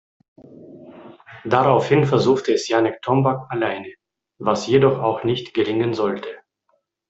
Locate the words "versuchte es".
2.07-2.67